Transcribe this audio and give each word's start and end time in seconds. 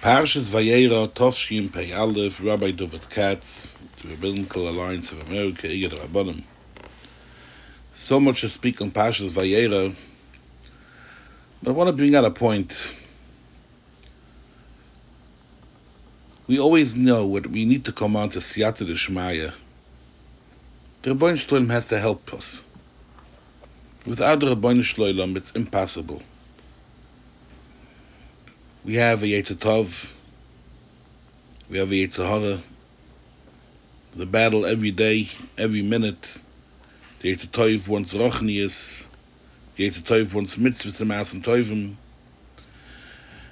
Parshas 0.00 0.50
Vayera, 0.50 1.08
Tovshim 1.08 1.72
Pei 1.72 1.92
Aleph, 1.92 2.40
Rabbi 2.40 2.70
David 2.70 3.08
Katz, 3.10 3.74
the 3.96 4.10
Rabbinical 4.10 4.68
Alliance 4.68 5.10
of 5.10 5.18
America, 5.28 5.66
Igad 5.66 5.90
Rabbanim. 5.90 6.44
So 7.94 8.20
much 8.20 8.42
to 8.42 8.48
speak 8.48 8.80
on 8.80 8.92
Parshas 8.92 9.30
Vayera, 9.30 9.92
but 11.60 11.70
I 11.72 11.74
want 11.74 11.88
to 11.88 11.92
bring 11.92 12.14
out 12.14 12.24
a 12.24 12.30
point. 12.30 12.94
We 16.46 16.60
always 16.60 16.94
know 16.94 17.26
what 17.26 17.48
we 17.48 17.64
need 17.64 17.86
to 17.86 17.92
come 17.92 18.14
on 18.14 18.30
to 18.30 18.38
Siyata 18.38 18.86
Shmaya. 18.86 19.52
The 21.02 21.10
Rabbeinu 21.10 21.44
Shloim 21.44 21.70
has 21.72 21.88
to 21.88 21.98
help 21.98 22.32
us. 22.32 22.62
Without 24.06 24.38
the 24.38 24.54
Rabbeinu 24.54 24.82
Shloim, 24.82 25.36
it's 25.36 25.50
impossible. 25.50 26.22
We 28.88 28.94
have 28.94 29.22
a 29.22 29.26
Yetzatov, 29.26 30.10
we 31.68 31.76
have 31.76 31.92
a 31.92 31.94
Yetzahara, 31.94 32.58
the 34.16 34.24
battle 34.24 34.64
every 34.64 34.92
day, 34.92 35.28
every 35.58 35.82
minute. 35.82 36.38
The 37.20 37.36
Yetzatov 37.36 37.86
wants 37.86 38.14
Rochnias, 38.14 39.06
the 39.76 39.86
Yetzatov 39.86 40.32
wants 40.32 40.56
mitzvahs 40.56 41.00
and 41.00 41.08
maas 41.10 41.34
and 41.34 41.98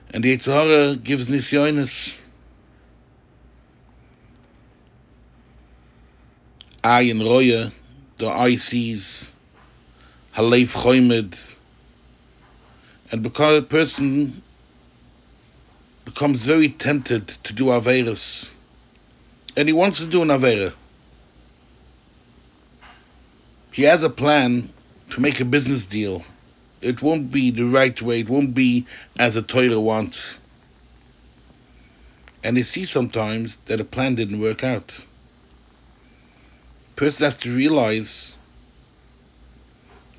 and 0.09 0.25
the 0.25 0.35
Yetzahara 0.35 1.05
gives 1.05 1.29
nisyonis. 1.29 2.17
Ayin 6.83 7.23
Roya, 7.23 7.73
the 8.17 8.29
eye 8.29 8.57
sees, 8.57 9.31
Halev 10.35 10.73
Choymed, 10.73 11.55
and 13.13 13.23
because 13.23 13.59
a 13.59 13.63
person 13.67 14.43
becomes 16.07 16.45
very 16.45 16.71
tempted 16.71 17.27
to 17.29 17.53
do 17.53 17.65
Averis. 17.65 18.49
And 19.57 19.69
he 19.69 19.75
wants 19.75 19.99
to 19.99 20.07
do 20.07 20.23
an 20.23 20.29
Avera. 20.29 20.73
He 23.73 23.83
has 23.83 24.03
a 24.03 24.09
plan 24.09 24.71
to 25.11 25.21
make 25.21 25.41
a 25.41 25.45
business 25.45 25.87
deal. 25.87 26.25
It 26.81 27.03
won't 27.03 27.31
be 27.31 27.51
the 27.51 27.65
right 27.65 28.01
way, 28.01 28.21
it 28.21 28.29
won't 28.29 28.55
be 28.55 28.87
as 29.19 29.35
a 29.35 29.43
Torah 29.43 29.81
wants. 29.81 30.41
And 32.45 32.57
he 32.57 32.63
sees 32.63 32.89
sometimes 32.89 33.57
that 33.67 33.81
a 33.81 33.85
plan 33.85 34.15
didn't 34.15 34.41
work 34.41 34.63
out. 34.63 34.93
Person 36.95 37.25
has 37.25 37.37
to 37.39 37.55
realize 37.55 38.35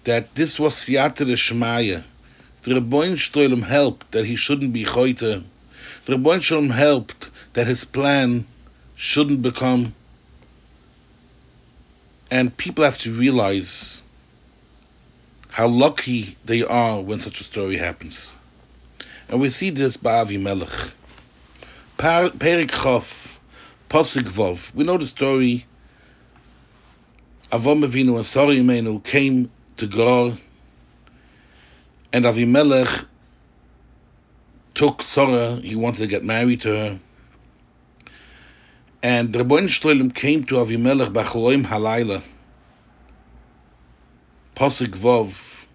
that 0.04 0.36
this 0.36 0.59
was 0.59 0.76
Siyata 0.76 1.26
de 1.26 1.36
Shemaya. 1.36 2.04
The 2.64 2.76
Rabbein 2.76 3.16
Shtoilem 3.16 3.64
helped 3.64 4.11
that 4.11 4.26
he 4.26 4.36
shouldn't 4.36 4.73
be 4.73 4.83
Choyte 4.83 5.44
Rebbein 6.08 6.41
Shalom 6.41 6.69
helped 6.69 7.30
that 7.53 7.67
his 7.67 7.83
plan 7.83 8.45
shouldn't 8.95 9.41
become. 9.41 9.94
And 12.31 12.55
people 12.55 12.83
have 12.83 12.97
to 12.99 13.11
realize 13.11 14.02
how 15.49 15.67
lucky 15.67 16.38
they 16.45 16.64
are 16.64 17.02
when 17.02 17.19
such 17.19 17.41
a 17.41 17.44
story 17.44 17.77
happens. 17.77 18.31
And 19.27 19.41
we 19.41 19.49
see 19.49 19.69
this 19.69 19.97
by 19.97 20.19
Avi 20.19 20.38
Melech. 20.38 20.91
Perik 21.97 22.67
Chof, 22.67 23.38
Vov. 23.89 24.73
We 24.73 24.83
know 24.86 24.97
the 24.97 25.08
story. 25.08 25.66
Avon 27.52 27.81
Avinu 27.81 28.17
and 28.17 28.25
Sari 28.25 28.99
came 28.99 29.49
to 29.77 29.88
Gor, 29.88 30.38
and 32.11 32.25
Avimelech 32.25 33.05
took 34.78 35.02
Sarah, 35.02 35.56
he 35.56 35.75
wanted 35.75 36.02
to 36.02 36.08
get 36.08 36.23
married 36.23 36.61
to 36.61 36.70
her. 36.70 37.00
And 39.02 39.36
Rabbein 39.36 39.67
Shloim 39.67 40.14
came 40.14 40.44
to 40.45 40.56
Avimelech 40.56 41.11
Bachloim 41.11 41.64
Halayla. 41.66 42.22
Pasuk 44.55 44.89
Vov. 44.89 45.65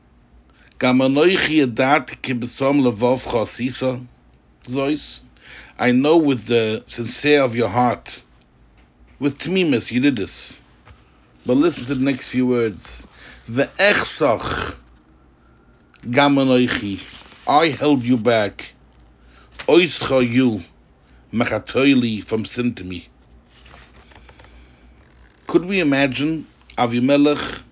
Gam 0.78 0.98
anoichi 0.98 1.66
yadat 1.66 2.22
ki 2.22 2.34
besom. 2.34 4.06
Zois. 4.66 5.20
I 5.80 5.90
know 5.90 6.18
with 6.18 6.46
the 6.46 6.84
sincere 6.86 7.42
of 7.42 7.56
your 7.56 7.68
heart, 7.68 8.22
with 9.18 9.36
tmimis, 9.36 9.90
you 9.90 9.98
did 9.98 10.14
this. 10.14 10.60
But 11.44 11.56
listen 11.56 11.86
to 11.86 11.96
the 11.96 12.04
next 12.04 12.28
few 12.28 12.46
words. 12.46 13.04
Ve'echsach 13.48 14.76
gam 16.08 16.36
anoichi. 16.36 17.00
I 17.48 17.66
held 17.66 18.04
you 18.04 18.16
back 18.16 18.71
oischa 19.68 20.28
you 20.28 20.62
mechatoili 21.32 22.22
from 22.24 22.44
sin 22.44 22.74
to 22.74 22.84
me. 22.84 23.08
Could 25.46 25.64
we 25.64 25.80
imagine 25.80 26.46
Avimelech, 26.76 27.62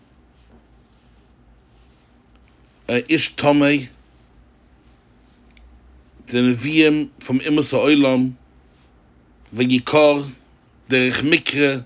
uh, 2.89 3.01
Ish 3.09 3.37
Tomei, 3.37 3.89
the 6.27 6.39
Nevi'im 6.39 7.11
from 7.21 7.41
Imus 7.41 7.73
HaOlam, 7.73 8.35
V'yikor, 9.55 10.31
Derech 10.89 11.23
Mikre, 11.23 11.85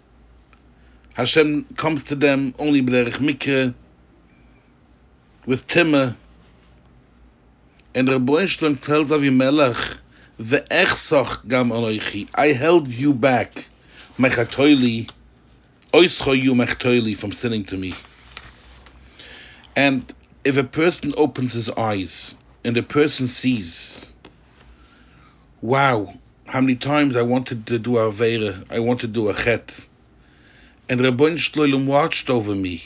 Hashem 1.14 1.64
comes 1.76 2.04
to 2.04 2.14
them 2.14 2.54
only 2.58 2.82
Derech 2.82 3.18
Mikre, 3.18 3.74
with 5.46 5.66
Timah, 5.66 6.16
and 7.94 8.08
Rabbi 8.08 8.44
Shlom 8.44 8.80
tells 8.80 9.10
Avimelech, 9.10 9.98
Ve'echsoch 10.40 11.46
gam 11.46 11.70
aloichi, 11.70 12.28
I 12.34 12.48
held 12.48 12.88
you 12.88 13.14
back, 13.14 13.66
mechatoili, 14.18 15.08
oischo 15.92 16.32
you 16.32 16.54
mechatoili, 16.54 17.16
from 17.16 17.32
sinning 17.32 17.64
to 17.66 17.76
me. 17.76 17.94
And 19.76 20.12
if 20.42 20.56
a 20.56 20.64
person 20.64 21.14
opens 21.16 21.52
his 21.52 21.70
eyes, 21.70 22.34
and 22.64 22.76
a 22.76 22.82
person 22.82 23.28
sees, 23.28 24.12
wow, 25.62 26.12
how 26.46 26.60
many 26.60 26.74
times 26.74 27.14
I 27.14 27.22
wanted 27.22 27.66
to 27.68 27.78
do 27.78 27.92
Avera, 27.92 28.66
I 28.72 28.80
wanted 28.80 29.14
to 29.14 29.20
do 29.20 29.28
a 29.28 29.34
chet, 29.34 29.86
and 30.88 31.00
Rabbi 31.00 31.36
Shlom 31.36 31.86
watched 31.86 32.28
over 32.28 32.56
me. 32.56 32.82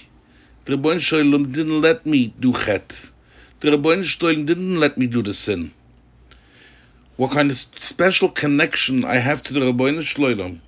Rabbi 0.69 0.96
Shlom 0.96 1.50
didn't 1.50 1.80
let 1.80 2.04
me 2.04 2.26
do 2.38 2.52
chet 2.52 3.10
the 3.60 3.70
Rabbeinu 3.70 4.04
Shloim 4.04 4.46
didn't 4.46 4.78
let 4.78 4.96
me 4.96 5.06
do 5.08 5.22
the 5.22 5.34
sin. 5.34 5.72
What 7.16 7.32
kind 7.32 7.50
of 7.50 7.56
special 7.56 8.28
connection 8.28 9.04
I 9.04 9.16
have 9.16 9.42
to 9.44 9.52
the 9.52 9.60
Rabbeinu 9.60 10.00
Shloim? 10.00 10.60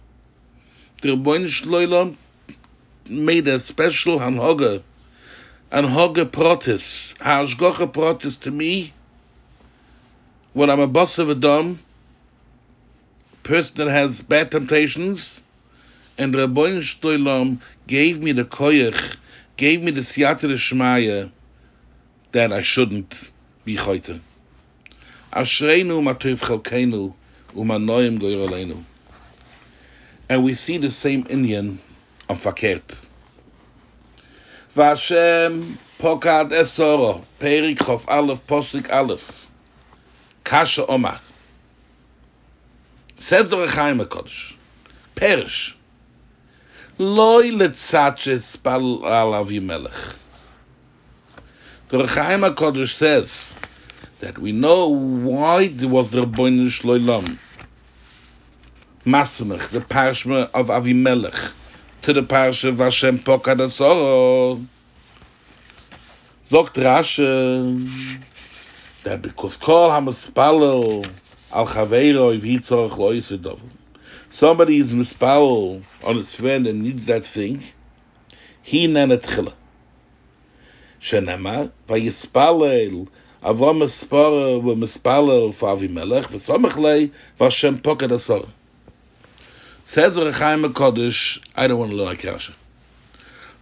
The 1.03 1.11
Rabbeinu 1.11 1.47
Shloim 1.47 2.17
made 3.09 3.47
a 3.47 3.61
special 3.61 4.19
hanhoga, 4.19 4.83
hanhoga 5.71 6.25
protis, 6.25 7.17
hashgocha 7.19 7.93
protis 7.93 8.41
to 8.41 8.51
me. 8.51 8.93
When 10.53 10.69
I'm 10.69 10.81
a 10.81 10.89
boss 10.89 11.19
of 11.19 11.31
a 11.31 11.37
dom, 11.37 11.79
person 13.45 13.77
that 13.77 13.89
has 13.89 14.21
bad 14.21 14.51
temptations, 14.51 15.43
and 16.19 16.35
Rabbeinu 16.35 16.81
Shloim 16.81 17.61
gave 17.87 18.21
me 18.21 18.33
the 18.33 18.45
koyach, 18.45 19.17
gave 19.57 19.85
me 19.85 19.93
the 19.93 20.01
siyata 20.01 20.51
shmaya 20.55 21.31
that 22.33 22.53
I 22.53 22.63
shouldn't 22.63 23.31
be 23.65 23.77
choite. 23.77 24.21
Ashreinu 25.33 26.03
matuv 26.03 26.41
chalkeinu 26.41 27.15
umanoim 27.55 28.19
goyrolenu. 28.19 28.85
And 30.29 30.45
we 30.45 30.55
see 30.55 30.79
the 30.79 30.91
same 30.91 31.27
Indian 31.29 31.81
on 32.29 32.37
Fakert. 32.37 33.07
Vashem 34.77 35.77
pokad 35.99 36.51
esoro 36.51 37.25
perik 37.41 37.79
chof 37.79 38.05
aleph 38.07 38.47
posik 38.47 38.89
aleph 38.91 39.49
kasha 40.45 40.87
omar. 40.87 41.21
Says 43.17 43.51
the 43.51 43.57
Rechaim 43.57 44.01
HaKodesh, 44.03 44.55
perish, 45.15 45.77
loy 46.97 47.51
letzatches 47.51 48.43
spal 48.43 49.05
al 49.05 49.33
Avimelech. 49.33 50.17
The 51.91 51.99
Rechaim 51.99 52.49
HaKodesh 52.49 52.95
says 52.95 53.53
that 54.21 54.39
we 54.39 54.53
know 54.53 54.91
why 54.91 55.67
there 55.67 55.89
was 55.89 56.13
the 56.13 56.25
Rabbeinu 56.25 56.67
Shloilam 56.69 57.37
Masmech, 59.05 59.71
the 59.71 59.81
parashma 59.81 60.49
of 60.55 60.69
Avimelech, 60.69 61.53
to 62.03 62.13
the 62.13 62.23
parasha 62.23 62.69
of 62.69 62.79
Hashem 62.79 63.19
Pokad 63.19 63.57
Asoro. 63.57 64.65
Zogt 66.49 66.75
Rashi 66.75 68.21
that 69.03 69.21
because 69.21 69.57
Kol 69.57 69.91
HaMaspalo 69.91 71.13
Al 71.51 71.67
Chaveiro 71.67 72.33
If 72.33 72.45
Yitzorach 72.45 72.97
Lo 72.97 73.59
Somebody 74.29 74.79
is 74.79 74.95
mispalo 74.95 75.83
on 76.05 76.17
his 76.19 76.33
friend 76.33 76.69
and 76.69 76.85
needs 76.85 77.07
that 77.07 77.25
thing, 77.25 77.65
he 78.63 78.87
nanet 78.87 79.23
chila. 79.23 79.55
שנאמר 81.01 81.65
ויספלל 81.89 82.89
אברהם 83.43 83.79
מספר 83.79 84.61
ומספלל 84.65 85.53
פאבי 85.53 85.89
מלך 85.89 86.27
וסומך 86.31 86.79
לי 86.79 87.09
ושם 87.41 87.77
פוקד 87.77 88.13
עשור. 88.13 88.45
סזר 89.87 90.33
חיים 90.33 90.65
הקודש 90.65 91.41
I 91.57 91.61
don't 91.61 91.79
want 91.79 91.91
to 91.91 91.97
look 91.97 92.25
at 92.25 92.29
Russia 92.29 92.53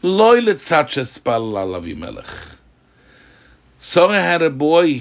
לאי 0.05 0.40
לצד 0.40 0.85
שספלל 0.88 1.56
על 1.56 1.75
אבי 1.75 1.94
מלך. 1.94 2.56
סורי 3.81 4.19
had 4.19 4.43
a 4.43 4.50
boy 4.50 5.00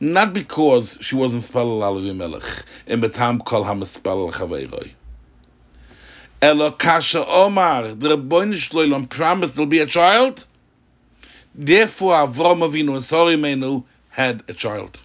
not 0.00 0.32
because 0.32 0.98
she 1.00 1.14
wasn't 1.14 1.44
spelled 1.44 1.82
al 1.82 1.96
avi 1.96 2.12
melech 2.12 2.64
in 2.88 3.00
betam 3.00 3.44
kol 3.44 3.62
ha 3.62 3.74
mispelled 3.74 4.26
al 4.26 4.32
chavei 4.32 4.66
roi 4.72 4.90
elo 6.40 6.72
kasha 6.72 7.24
omar 7.24 7.94
the 7.94 8.08
rabbi 8.08 8.44
nishloilom 8.44 9.08
promised 9.08 9.54
there'll 9.54 9.66
be 9.66 9.78
a 9.78 9.86
child. 9.86 10.44
Therefore, 11.54 12.14
Avram 12.14 12.60
Avinu 12.60 13.32
and 13.32 13.42
Menu 13.42 13.82
had 14.08 14.42
a 14.48 14.54
child. 14.54 15.00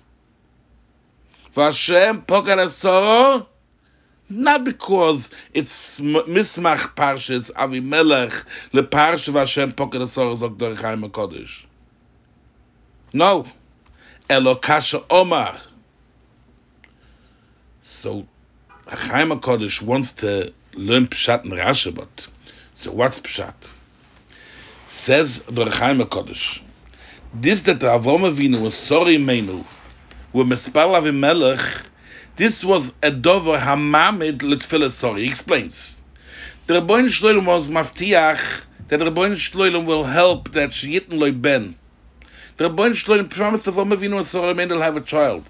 Vashem 1.56 2.26
Pokar 2.26 2.58
Asoro, 2.58 3.48
not 4.30 4.64
because 4.64 5.30
it's 5.54 6.00
Mismach 6.00 6.96
Parshas 6.96 7.52
Avimelech, 7.52 8.46
le 8.72 8.84
Parsha 8.84 9.34
Vashem 9.34 9.74
Pokar 9.74 10.02
Asoro, 10.02 10.38
Zog 10.38 10.58
Der 10.58 10.76
Chaim 10.76 11.02
HaKodesh. 11.04 11.66
No. 13.12 13.46
Elo 14.30 14.56
Kasha 14.56 15.04
Omar. 15.10 15.58
So, 17.84 18.26
Chaim 18.88 19.30
HaKodesh 19.30 19.82
wants 19.82 20.14
to 20.14 20.54
learn 20.76 21.08
Pshat 21.08 21.44
and 21.44 21.54
Rashi, 21.54 21.94
but 21.94 22.28
so 22.74 22.92
what's 22.92 23.20
Pshat? 23.20 23.56
Says 25.08 25.40
the 25.44 25.64
Rechaim 25.64 26.04
HaKodesh, 26.04 26.62
this 27.34 27.62
that 27.62 27.80
Avram 27.80 28.30
Avinu 28.30 28.62
was 28.62 28.76
sorry 28.76 29.16
meinu, 29.16 29.64
with 30.34 30.48
Mespal 30.48 31.00
Avimelech, 31.00 31.86
this 32.36 32.62
was 32.62 32.92
a 33.02 33.10
dover 33.10 33.58
hamamid 33.58 34.40
letfilah 34.40 34.92
sorry. 34.92 35.22
He 35.24 35.30
explains. 35.30 36.02
The 36.66 36.82
Rebbein 36.82 37.06
Shloilem 37.06 37.46
was 37.46 37.70
maftiach 37.70 38.66
that 38.90 39.00
Rebbein 39.00 39.36
Shloilem 39.36 39.86
will 39.86 40.04
help 40.04 40.52
that 40.52 40.72
Sheyitten 40.72 41.18
loy 41.18 41.32
ben. 41.32 41.78
The 42.58 42.66
Rebbein 42.66 42.92
Shloilem 42.92 43.30
promised 43.30 43.64
Avram 43.64 43.94
Avinu 43.94 44.18
and 44.18 44.60
meinu 44.60 44.72
will 44.72 44.82
have 44.82 44.98
a 44.98 45.02
child. 45.02 45.48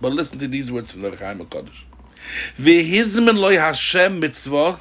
But 0.00 0.12
listen 0.12 0.38
to 0.38 0.48
these 0.48 0.72
words 0.72 0.92
from 0.92 1.02
the 1.02 1.10
Rechaim 1.10 1.44
HaKodesh. 1.44 1.82
V'hizmen 2.56 3.36
loy 3.36 3.58
Hashem 3.58 4.20
mitzvah 4.20 4.80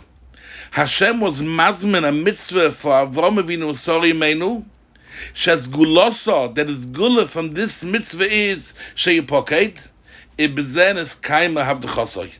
Hashem 0.71 1.19
was 1.19 1.41
mazmen 1.41 2.07
a 2.07 2.11
mitzvah 2.11 2.71
for 2.71 2.91
Avram 2.91 3.41
Avinu 3.41 3.73
Sori 3.73 4.13
Meinu. 4.13 4.65
Shes 5.33 5.67
gulosa, 5.67 6.53
that 6.55 6.69
is 6.69 6.85
gula 6.85 7.27
from 7.27 7.53
this 7.53 7.83
mitzvah 7.83 8.31
is 8.31 8.73
sheyipoket, 8.95 9.85
ibzen 10.37 10.97
is 10.97 11.15
kaima 11.15 11.65
have 11.65 11.81
the 11.81 11.87
chosoi. 11.87 12.31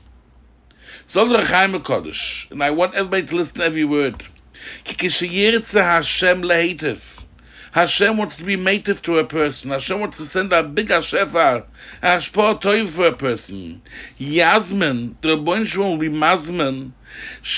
So 1.07 1.27
the 1.27 1.43
Chaim 1.43 1.73
Kodesh, 1.73 2.49
and 2.51 2.63
I 2.63 2.69
want 2.71 2.93
everybody 2.93 3.25
to 3.27 3.35
listen 3.35 3.57
to 3.57 3.65
every 3.65 3.83
word. 3.83 4.23
Ki 4.83 4.95
kishiyiritze 4.95 5.81
Hashem 5.81 6.43
lehetiv. 6.43 7.25
Hashem 7.71 8.17
wants 8.17 8.37
to 8.37 8.43
be 8.43 8.57
mative 8.57 9.01
to 9.03 9.19
a 9.19 9.23
person. 9.23 9.69
Hashem 9.69 9.99
wants 9.99 10.17
to 10.17 10.25
send 10.25 10.51
a 10.53 10.63
big 10.63 10.87
Hashefar, 10.87 11.65
a 12.01 12.05
Hashpor 12.05 12.59
Toiv 12.59 12.89
for 12.89 13.07
a 13.07 13.13
person. 13.13 13.81
Yasmin, 14.17 15.17
the 15.21 15.37
Rebbein 15.37 15.67
Shalom 15.67 15.91
will 15.91 15.97
be 15.97 16.09
Mazman, 16.09 16.93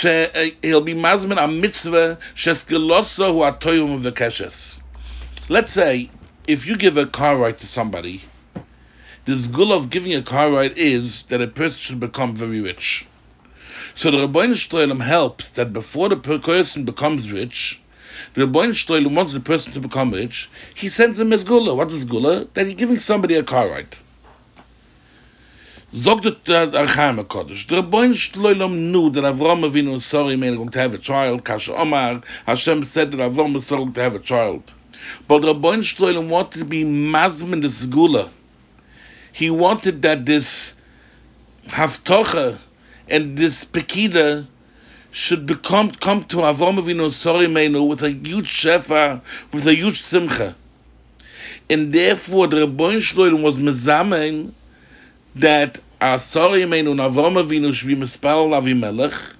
eh, 0.03 0.51
he'll 0.61 0.81
be 0.81 0.93
Mazman 0.93 1.41
a 1.41 1.47
mitzvah, 1.47 2.17
shesgeloso 2.35 3.31
hu 3.31 3.39
atoyim 3.39 3.93
of 3.93 4.03
the 4.03 4.11
keshes. 4.11 4.81
Let's 5.47 5.71
say, 5.71 6.09
if 6.45 6.67
you 6.67 6.75
give 6.75 6.97
a 6.97 7.05
car 7.05 7.37
ride 7.37 7.59
to 7.59 7.67
somebody, 7.67 8.21
the 9.23 9.49
goal 9.51 9.71
of 9.71 9.89
giving 9.89 10.13
a 10.13 10.21
car 10.21 10.51
ride 10.51 10.77
is 10.77 11.23
that 11.23 11.41
a 11.41 11.47
person 11.47 11.79
should 11.79 11.99
become 12.01 12.35
very 12.35 12.59
rich. 12.59 13.05
So 13.95 14.11
the 14.11 14.27
Rebbein 14.27 14.55
Shalom 14.55 14.99
helps 14.99 15.51
that 15.51 15.71
before 15.71 16.09
the 16.09 16.17
person 16.17 16.83
becomes 16.83 17.31
rich, 17.31 17.80
the 18.33 18.45
Rebbein 18.45 19.13
wants 19.13 19.33
the 19.33 19.39
person 19.39 19.73
to 19.73 19.79
become 19.79 20.11
rich, 20.11 20.49
he 20.75 20.89
sends 20.89 21.19
him 21.19 21.31
his 21.31 21.43
gula. 21.43 21.75
What 21.75 21.91
is 21.91 22.05
gula? 22.05 22.45
That 22.53 22.67
he's 22.67 22.75
giving 22.75 22.99
somebody 22.99 23.35
a 23.35 23.43
car 23.43 23.69
ride. 23.69 23.97
Zogt 25.93 26.23
the 26.45 26.71
Archaim 26.77 27.21
HaKodesh. 27.21 27.67
The 27.67 27.81
Rebbein 27.81 28.13
Shloim 28.13 28.91
knew 28.91 29.09
that 29.09 29.25
Avram 29.25 29.69
Avinu 29.69 29.91
was 29.93 30.05
sorry 30.05 30.37
man 30.37 30.55
going 30.55 30.69
to 30.69 30.79
have 30.79 30.93
a 30.93 30.97
child. 30.97 31.43
Kasha 31.43 31.75
Omar, 31.75 32.21
Hashem 32.45 32.83
said 32.83 33.11
that 33.11 33.17
Avram 33.17 33.53
was 33.53 33.67
sorry 33.67 33.91
to 33.91 34.01
have 34.01 34.15
a 34.15 34.19
child. 34.19 34.63
But 35.27 35.41
the 35.41 35.53
Rebbein 35.53 35.79
Shloim 35.79 36.29
wanted 36.29 36.59
to 36.59 36.65
be 36.65 36.85
mazmin 36.85 37.61
this 37.61 37.85
gula. 37.85 38.31
He 39.33 39.49
wanted 39.49 40.01
that 40.03 40.25
this 40.25 40.75
haftocha 41.67 42.57
and 43.09 43.37
this 43.37 43.65
pekida 43.65 44.47
should 45.11 45.45
become 45.45 45.91
come 45.91 46.23
to 46.23 46.37
Avram 46.37 46.77
Avinu 46.79 47.07
Sori 47.09 47.47
Meinu 47.47 47.87
with 47.87 48.01
a 48.01 48.11
huge 48.11 48.47
shefa, 48.47 49.21
with 49.51 49.67
a 49.67 49.75
huge 49.75 50.01
simcha. 50.01 50.55
And 51.69 51.93
therefore 51.93 52.47
the 52.47 52.65
Rebbein 52.65 52.97
Shloim 52.97 53.43
was 53.43 53.57
mezamen 53.57 54.53
that 55.35 55.79
Asori 55.99 56.63
Meinu 56.63 56.91
and 56.91 56.99
Avram 56.99 57.43
Avinu 57.43 57.73
should 57.73 57.89
be 57.89 57.95
mispal 57.95 58.49
Avimelech, 58.49 59.35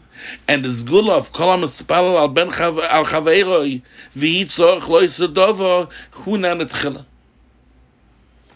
and 0.47 0.65
the 0.65 0.69
zgula 0.69 1.17
of 1.17 1.31
kol 1.31 1.57
mispal 1.57 2.19
al 2.19 2.27
ben 2.27 2.47
al 2.49 3.05
chaveiroi 3.05 3.81
v'hi 4.15 4.45
tzorch 4.45 4.87
lo 4.87 5.01
yisodovo 5.01 6.37
nan 6.37 6.59
etchila. 6.59 7.05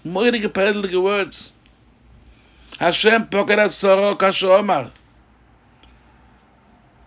Moirige 0.05 0.49
pedelige 0.49 1.01
words. 1.01 1.51
Hashem 2.77 3.27
poker 3.27 3.55
asoro 3.55 4.17
kasho 4.17 4.59
omar. 4.59 4.91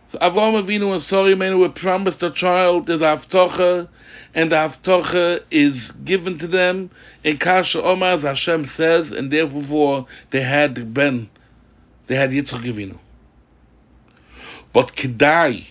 So 0.08 0.19
Avram 0.20 0.62
Avinu 0.62 0.93
and 0.93 1.02
Sori 1.02 1.37
Menu 1.37 1.58
were 1.58 1.69
promised 1.69 2.22
a 2.22 2.31
child. 2.31 2.87
There's 2.87 3.02
Avtocha, 3.02 3.88
and 4.34 4.50
the 4.50 4.56
Avtocha 4.56 5.43
is 5.50 5.93
given 5.93 6.38
to 6.38 6.46
them 6.46 6.90
in 7.25 7.37
Kasha 7.37 7.82
Omar, 7.82 8.12
as 8.12 8.22
Hashem 8.22 8.64
says, 8.64 9.12
and 9.12 9.31
therefore 9.31 10.06
they 10.31 10.40
had 10.40 10.94
Ben, 10.94 11.28
they 12.06 12.14
had 12.14 12.31
Yitzchak 12.31 12.62
Avinu. 12.62 12.96
But 14.72 14.96
Kedai, 14.96 15.66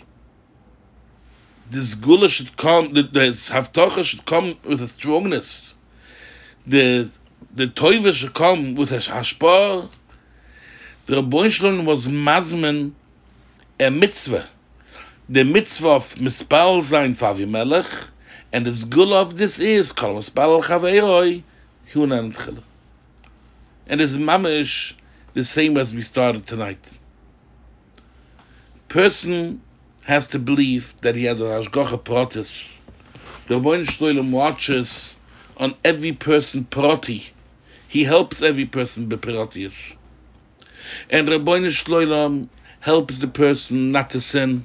this 1.72 1.95
Gula 1.95 2.30
should 2.30 2.56
come, 2.57 2.94
the, 2.94 3.04
Havtocha 3.04 4.04
should 4.04 4.25
come 4.25 4.56
with 4.63 4.81
a 4.81 4.88
strongness. 4.88 5.74
The 6.68 7.10
the 7.56 7.68
Toiva 7.68 8.13
should 8.13 8.36
come 8.36 8.75
with 8.75 8.92
a 8.92 8.98
Hashpah. 8.98 9.90
The 11.07 11.16
Rabbi 11.16 11.38
was 11.38 12.07
Mazman 12.07 12.94
a 13.80 13.92
mitzvah. 13.92 14.48
The 15.30 15.44
mitzvah 15.44 15.90
of 15.90 16.16
mispal 16.16 16.81
favi 16.81 17.48
melech, 17.48 17.86
and 18.52 18.66
the 18.66 18.72
zgul 18.72 19.14
of 19.14 19.38
this 19.38 19.60
is 19.60 19.92
kol 19.92 20.16
mispal 20.16 20.64
chaveiroi 20.64 21.44
hunan 21.92 22.34
tchila. 22.36 22.64
And 23.88 24.02
it's 24.02 24.14
mamish 24.14 24.94
the 25.34 25.46
same 25.46 25.78
as 25.78 25.94
we 25.94 26.02
started 26.02 26.48
tonight. 26.48 26.98
Person 28.88 29.62
has 30.06 30.28
to 30.30 30.40
believe 30.40 31.00
that 31.02 31.16
he 31.16 31.26
has 31.26 31.42
a 31.42 31.44
hashgacha 31.44 32.02
protis. 32.02 32.80
The 33.48 33.56
Rabbeinu 33.56 33.86
Shloim 33.86 34.31
watches 34.31 35.16
on 35.57 35.76
every 35.84 36.14
person 36.14 36.64
proti. 36.66 37.28
He 37.88 38.04
helps 38.04 38.42
every 38.42 38.66
person 38.66 39.07
be 39.07 39.18
protius. 39.18 39.96
And 41.10 41.28
Rabbeinu 41.28 41.68
Shloim 41.68 42.50
helps 42.87 43.17
the 43.19 43.27
person 43.27 43.91
not 43.91 44.11
to 44.11 44.21
sin. 44.21 44.63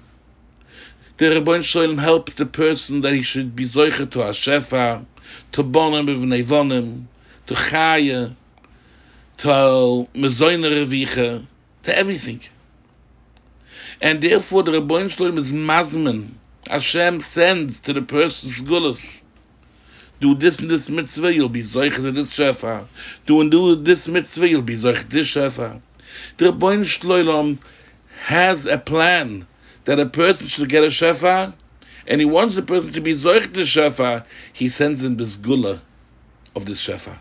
The 1.16 1.24
Rebbein 1.24 1.64
Shalom 1.64 1.98
helps 1.98 2.34
the 2.34 2.46
person 2.46 3.00
that 3.00 3.12
he 3.14 3.22
should 3.22 3.56
be 3.56 3.64
zoicha 3.64 4.08
to 4.12 4.18
Hashefa, 4.20 5.04
to 5.50 5.64
bonim 5.64 6.06
b'vnei 6.06 7.02
to 7.48 7.54
chaya, 7.54 8.36
to 9.38 9.48
mezoyne 10.14 10.62
revicha, 10.62 11.44
to 11.82 11.98
everything. 11.98 12.40
And 14.00 14.22
therefore 14.22 14.62
the 14.62 14.70
Rebbein 14.80 15.10
Shalom 15.10 15.36
is 15.36 15.52
mazmen. 15.52 16.34
Hashem 16.68 17.18
sends 17.18 17.80
to 17.80 17.92
the 17.92 18.02
person's 18.02 18.60
gulas. 18.60 19.20
Do 20.20 20.36
this 20.36 20.60
and 20.60 20.70
this 20.70 20.88
mitzvah, 20.88 21.34
you'll 21.34 21.48
be 21.48 21.62
zoicha 21.62 21.96
to 21.96 22.12
this 22.12 22.32
shefa. 22.32 22.86
Do 23.26 23.40
and 23.40 23.50
do 23.50 23.74
this 23.74 24.06
mitzvah, 24.06 24.48
you'll 24.48 24.62
be 24.62 24.76
zoicha 24.76 25.00
to 25.00 25.08
this 25.08 25.26
shefa. 25.26 25.80
The 26.36 26.52
Rebbein 26.52 26.86
Shalom 26.86 27.58
has 28.22 28.66
a 28.66 28.78
plan 28.78 29.48
that 29.84 29.98
a 29.98 30.06
person 30.06 30.46
should 30.46 30.68
get 30.68 30.84
a 30.84 30.86
shefa, 30.86 31.52
and 32.06 32.20
he 32.20 32.24
wants 32.24 32.54
the 32.54 32.62
person 32.62 32.92
to 32.92 33.00
be 33.00 33.12
zoich 33.12 33.52
the 33.52 33.62
shefa, 33.62 34.24
he 34.52 34.68
sends 34.68 35.02
in 35.02 35.16
this 35.16 35.36
gula 35.36 35.82
of 36.54 36.64
this 36.64 36.86
shefa. 36.86 37.18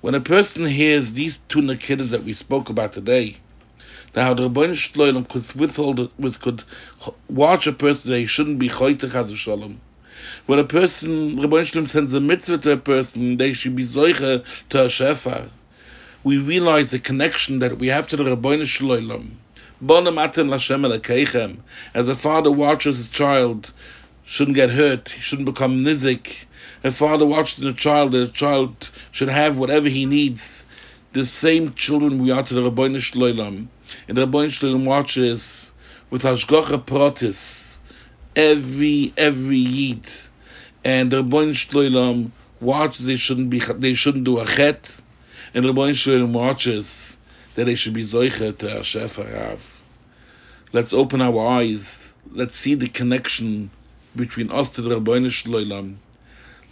When 0.00 0.14
a 0.14 0.20
person 0.20 0.64
hears 0.64 1.12
these 1.12 1.38
two 1.48 1.60
nakidas 1.60 2.10
that 2.10 2.24
we 2.24 2.32
spoke 2.32 2.70
about 2.70 2.94
today, 2.94 3.36
that 4.14 4.22
how 4.22 4.32
the 4.32 4.48
Rebbeinu 4.48 4.72
Shloim 4.72 5.28
could 5.28 5.52
withhold, 5.60 6.10
was, 6.18 6.38
could 6.38 6.64
watch 7.28 7.66
a 7.66 7.72
person 7.72 8.12
that 8.12 8.18
he 8.20 8.26
shouldn't 8.26 8.58
be 8.58 8.70
choyte 8.70 8.96
chaz 8.96 9.36
shalom, 9.36 9.78
When 10.46 10.58
a 10.58 10.64
person, 10.64 11.36
Rabbi 11.36 11.64
Shalom 11.64 11.86
sends 11.86 12.14
a 12.14 12.20
mitzvah 12.20 12.58
to 12.58 12.72
a 12.72 12.76
person, 12.78 13.36
they 13.36 13.52
should 13.52 13.76
be 13.76 13.82
zoiche 13.82 14.42
to 14.70 14.82
a 14.84 14.86
shefa. 14.86 15.50
We 16.24 16.38
realize 16.38 16.90
the 16.90 16.98
connection 16.98 17.60
that 17.60 17.78
we 17.78 17.86
have 17.88 18.08
to 18.08 18.16
the 18.16 18.24
Rabbi 18.24 18.64
Shalom. 18.64 19.38
As 21.94 22.08
a 22.08 22.14
father 22.14 22.50
watches 22.50 22.96
his 22.98 23.08
child, 23.10 23.72
shouldn't 24.24 24.56
get 24.56 24.70
hurt, 24.70 25.10
he 25.10 25.20
shouldn't 25.20 25.46
become 25.46 25.84
nizik. 25.84 26.46
A 26.82 26.90
father 26.90 27.26
watches 27.26 27.62
a 27.62 27.72
child, 27.72 28.12
the 28.12 28.26
child 28.26 28.90
should 29.12 29.28
have 29.28 29.56
whatever 29.56 29.88
he 29.88 30.06
needs. 30.06 30.66
The 31.12 31.24
same 31.24 31.74
children 31.74 32.18
we 32.18 32.32
are 32.32 32.42
to 32.42 32.54
the 32.54 32.64
Rabbi 32.64 32.98
Shalom. 32.98 33.68
And 34.08 34.16
the 34.16 34.22
Rabbi 34.22 34.48
Shalom 34.48 34.84
watches 34.84 35.72
with 36.10 36.22
Hashgacha 36.22 36.84
Pratis 36.84 37.64
every 38.36 39.12
every 39.16 39.58
yid 39.58 40.08
and 40.84 41.10
the 41.10 41.18
Rabbi 41.18 41.52
Shloim 41.52 42.30
watches 42.60 43.06
they 43.06 43.16
shouldn't 43.16 43.50
be 43.50 43.58
they 43.58 43.94
shouldn't 43.94 44.24
do 44.24 44.38
a 44.38 44.46
chet, 44.46 45.00
and 45.54 45.64
Rabbi 45.64 45.90
Shloim 45.90 46.32
watches 46.32 47.16
that 47.54 47.64
they 47.66 47.76
should 47.76 47.94
be 47.94 48.02
zoicha 48.02 48.58
to 48.58 48.66
Hashef 48.66 49.24
Harav. 49.24 49.60
Let's 50.72 50.92
open 50.92 51.22
our 51.22 51.46
eyes. 51.46 52.14
Let's 52.32 52.56
see 52.56 52.74
the 52.74 52.88
connection 52.88 53.70
between 54.16 54.50
us 54.50 54.70
to 54.70 54.82
the 54.82 54.90
Rabbi 54.90 55.18
Shloim. 55.30 55.94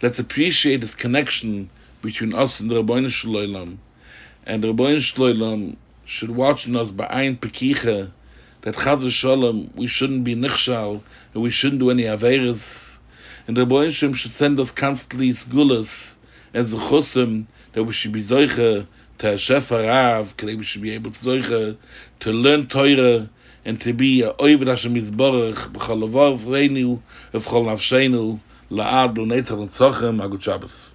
Let's 0.01 0.19
appreciate 0.19 0.81
this 0.81 0.93
connection 0.93 1.69
between 2.01 2.33
us 2.35 2.59
and 2.59 2.69
the 2.69 2.75
Rabbi 2.75 2.99
Shloim. 2.99 3.77
And 4.45 4.63
the 4.63 4.67
Rabbi 4.67 4.95
Shloim 4.95 5.77
should 6.05 6.31
watch 6.31 6.69
us 6.69 6.91
by 6.91 7.07
ein 7.07 7.37
pekicha 7.37 8.11
that 8.63 8.75
Chaz 8.75 9.09
Shalom 9.09 9.71
we 9.75 9.87
shouldn't 9.87 10.23
be 10.23 10.35
nichshal 10.35 11.01
and 11.33 11.43
we 11.43 11.49
shouldn't 11.49 11.79
do 11.79 11.89
any 11.89 12.03
averes 12.03 12.99
and 13.47 13.57
the 13.57 13.65
Rebbein 13.65 13.91
Shem 13.91 14.13
should 14.13 14.31
send 14.31 14.59
us 14.59 14.71
constantly 14.71 15.29
gulas 15.29 16.15
as 16.53 16.73
a 16.73 16.77
chosim 16.77 17.45
that 17.73 17.83
we 17.83 17.93
should 17.93 18.11
be 18.11 18.19
zoiche 18.19 18.85
to 19.17 19.29
a 19.31 19.33
shefa 19.35 19.87
rav, 19.87 20.35
that 20.37 20.57
we 20.57 20.63
should 20.63 20.81
be 20.81 20.91
able 20.91 21.11
to 21.11 21.77
learn 22.25 22.67
Torah 22.67 23.29
and 23.65 23.81
to 23.81 23.93
be 23.93 24.21
a 24.21 24.31
oivad 24.33 24.67
Hashem 24.67 24.95
Yisborach 24.95 25.71
b'chol 25.71 26.07
avav 26.07 26.39
reinu, 26.39 27.01
v'chol 27.33 27.65
nafsheinu, 27.65 28.39
la'ad, 28.69 29.17
l'netzach, 29.17 29.57
l'ntzochem, 29.57 30.21
agut 30.21 30.41
Shabbos. 30.41 30.93